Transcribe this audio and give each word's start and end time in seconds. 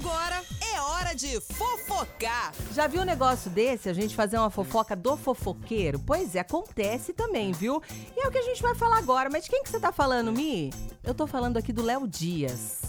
Agora 0.00 0.44
é 0.60 0.80
hora 0.80 1.12
de 1.12 1.40
fofocar. 1.40 2.52
Já 2.72 2.86
viu 2.86 3.02
um 3.02 3.04
negócio 3.04 3.50
desse? 3.50 3.88
A 3.88 3.92
gente 3.92 4.14
fazer 4.14 4.38
uma 4.38 4.48
fofoca 4.48 4.94
do 4.94 5.16
fofoqueiro? 5.16 5.98
Pois 5.98 6.36
é, 6.36 6.40
acontece 6.40 7.12
também, 7.12 7.50
viu? 7.50 7.82
E 8.16 8.24
é 8.24 8.28
o 8.28 8.30
que 8.30 8.38
a 8.38 8.42
gente 8.42 8.62
vai 8.62 8.76
falar 8.76 8.98
agora. 8.98 9.28
Mas 9.28 9.44
de 9.44 9.50
quem 9.50 9.62
que 9.62 9.68
você 9.68 9.80
tá 9.80 9.90
falando, 9.90 10.32
Mi? 10.32 10.72
Eu 11.02 11.14
tô 11.14 11.26
falando 11.26 11.56
aqui 11.56 11.72
do 11.72 11.82
Léo 11.82 12.06
Dias. 12.06 12.80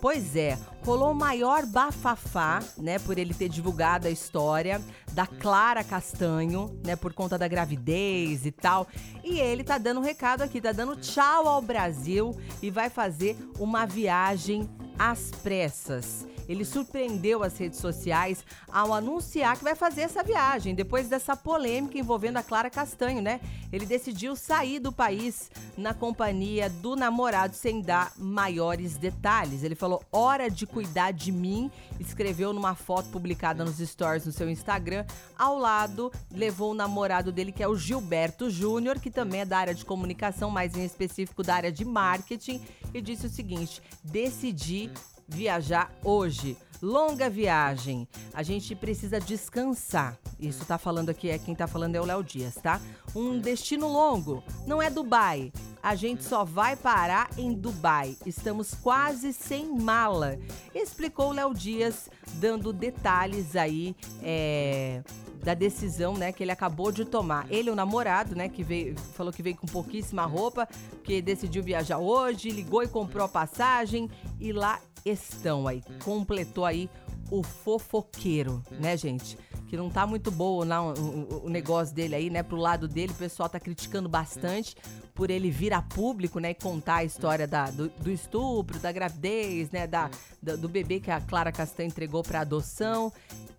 Pois 0.00 0.34
é, 0.34 0.58
rolou 0.84 1.12
o 1.12 1.14
maior 1.14 1.64
bafafá, 1.64 2.60
né, 2.76 2.98
por 2.98 3.18
ele 3.18 3.34
ter 3.34 3.48
divulgado 3.48 4.08
a 4.08 4.10
história 4.10 4.80
da 5.12 5.26
Clara 5.26 5.84
Castanho, 5.84 6.80
né, 6.84 6.96
por 6.96 7.12
conta 7.12 7.38
da 7.38 7.46
gravidez 7.46 8.44
e 8.46 8.50
tal. 8.50 8.88
E 9.22 9.38
ele 9.38 9.62
tá 9.62 9.78
dando 9.78 10.00
um 10.00 10.02
recado 10.02 10.42
aqui, 10.42 10.60
tá 10.60 10.72
dando 10.72 10.96
tchau 10.96 11.46
ao 11.46 11.62
Brasil 11.62 12.34
e 12.60 12.70
vai 12.70 12.90
fazer 12.90 13.36
uma 13.58 13.86
viagem 13.86 14.68
às 14.98 15.30
pressas. 15.30 16.26
Ele 16.48 16.64
surpreendeu 16.64 17.42
as 17.42 17.58
redes 17.58 17.78
sociais 17.78 18.44
ao 18.72 18.92
anunciar 18.92 19.56
que 19.56 19.64
vai 19.64 19.74
fazer 19.74 20.02
essa 20.02 20.22
viagem, 20.22 20.74
depois 20.74 21.08
dessa 21.08 21.36
polêmica 21.36 21.98
envolvendo 21.98 22.38
a 22.38 22.42
Clara 22.42 22.70
Castanho, 22.70 23.20
né? 23.20 23.40
Ele 23.70 23.84
decidiu 23.84 24.34
sair 24.34 24.78
do 24.78 24.90
país 24.90 25.50
na 25.76 25.92
companhia 25.92 26.70
do 26.70 26.96
namorado 26.96 27.54
sem 27.54 27.82
dar 27.82 28.12
maiores 28.16 28.96
detalhes. 28.96 29.62
Ele 29.62 29.74
falou: 29.74 30.02
hora 30.10 30.50
de 30.50 30.66
cuidar 30.66 31.12
de 31.12 31.30
mim, 31.30 31.70
escreveu 32.00 32.52
numa 32.52 32.74
foto 32.74 33.10
publicada 33.10 33.64
nos 33.64 33.78
stories 33.78 34.24
no 34.24 34.32
seu 34.32 34.48
Instagram. 34.48 35.04
Ao 35.38 35.58
lado, 35.58 36.10
levou 36.32 36.70
o 36.72 36.74
namorado 36.74 37.30
dele, 37.30 37.52
que 37.52 37.62
é 37.62 37.68
o 37.68 37.76
Gilberto 37.76 38.48
Júnior, 38.48 38.98
que 38.98 39.10
também 39.10 39.40
é 39.40 39.44
da 39.44 39.58
área 39.58 39.74
de 39.74 39.84
comunicação, 39.84 40.50
mais 40.50 40.76
em 40.76 40.84
específico 40.84 41.42
da 41.42 41.54
área 41.54 41.72
de 41.72 41.84
marketing, 41.84 42.62
e 42.94 43.00
disse 43.00 43.26
o 43.26 43.30
seguinte: 43.30 43.82
decidi 44.02 44.90
viajar 45.28 45.92
hoje. 46.02 46.56
Longa 46.80 47.28
viagem. 47.28 48.06
A 48.32 48.42
gente 48.42 48.74
precisa 48.74 49.20
descansar. 49.20 50.16
Isso 50.38 50.64
tá 50.64 50.78
falando 50.78 51.10
aqui, 51.10 51.28
é 51.28 51.38
quem 51.38 51.54
tá 51.54 51.66
falando 51.66 51.96
é 51.96 52.00
o 52.00 52.04
Léo 52.04 52.22
Dias, 52.22 52.54
tá? 52.54 52.80
Um 53.14 53.38
destino 53.38 53.88
longo. 53.88 54.44
Não 54.66 54.80
é 54.80 54.88
Dubai. 54.88 55.52
A 55.82 55.94
gente 55.94 56.24
só 56.24 56.44
vai 56.44 56.76
parar 56.76 57.30
em 57.36 57.52
Dubai. 57.52 58.16
Estamos 58.26 58.74
quase 58.74 59.32
sem 59.32 59.78
mala. 59.78 60.38
Explicou 60.74 61.32
Léo 61.32 61.54
Dias, 61.54 62.10
dando 62.34 62.72
detalhes 62.72 63.56
aí 63.56 63.94
é, 64.22 65.02
da 65.42 65.54
decisão, 65.54 66.14
né, 66.14 66.32
que 66.32 66.42
ele 66.42 66.50
acabou 66.50 66.90
de 66.90 67.04
tomar. 67.04 67.46
Ele, 67.50 67.70
o 67.70 67.74
namorado, 67.74 68.34
né, 68.34 68.48
que 68.48 68.62
veio, 68.62 68.98
falou 69.14 69.32
que 69.32 69.42
veio 69.42 69.56
com 69.56 69.66
pouquíssima 69.66 70.24
roupa, 70.24 70.68
que 71.04 71.22
decidiu 71.22 71.62
viajar 71.62 71.98
hoje, 71.98 72.50
ligou 72.50 72.82
e 72.82 72.88
comprou 72.88 73.24
a 73.24 73.28
passagem 73.28 74.10
e 74.40 74.52
lá 74.52 74.80
estão 75.04 75.66
aí. 75.66 75.82
Completou 76.04 76.64
aí 76.64 76.90
o 77.30 77.42
fofoqueiro, 77.42 78.62
né, 78.70 78.96
gente? 78.96 79.38
Que 79.68 79.76
não 79.76 79.90
tá 79.90 80.06
muito 80.06 80.30
boa 80.30 80.64
não, 80.64 80.94
o, 80.94 81.46
o, 81.46 81.48
negócio 81.50 81.94
dele 81.94 82.14
aí, 82.14 82.30
né? 82.30 82.42
Pro 82.42 82.56
lado 82.56 82.88
dele, 82.88 83.12
o 83.12 83.16
pessoal 83.16 83.48
tá 83.48 83.60
criticando 83.60 84.08
bastante 84.08 84.74
por 85.14 85.30
ele 85.30 85.50
vir 85.50 85.74
a 85.74 85.82
público, 85.82 86.38
né? 86.38 86.50
E 86.50 86.54
contar 86.54 86.96
a 86.96 87.04
história 87.04 87.46
da, 87.46 87.70
do, 87.70 87.88
do 87.88 88.10
estupro, 88.10 88.78
da 88.78 88.90
gravidez, 88.90 89.70
né? 89.70 89.86
Da, 89.86 90.10
da, 90.42 90.56
do 90.56 90.68
bebê 90.68 91.00
que 91.00 91.10
a 91.10 91.20
Clara 91.20 91.52
Castanho 91.52 91.88
entregou 91.88 92.22
pra 92.22 92.40
adoção. 92.40 93.12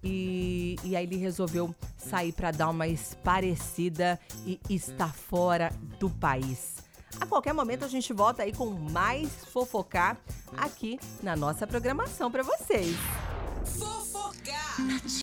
E, 0.03 0.77
e 0.83 0.95
aí 0.95 1.05
ele 1.05 1.17
resolveu 1.17 1.75
sair 1.97 2.31
para 2.31 2.51
dar 2.51 2.69
uma 2.69 2.87
esparecida 2.87 4.19
e 4.45 4.59
está 4.69 5.09
fora 5.09 5.71
do 5.99 6.09
país. 6.09 6.77
A 7.19 7.25
qualquer 7.25 7.53
momento 7.53 7.85
a 7.85 7.87
gente 7.87 8.13
volta 8.13 8.43
aí 8.43 8.53
com 8.53 8.67
mais 8.67 9.29
fofocar 9.45 10.17
aqui 10.55 10.99
na 11.21 11.35
nossa 11.35 11.65
programação 11.65 12.31
para 12.31 12.43
vocês. 12.43 12.95
Fofocar! 13.69 15.09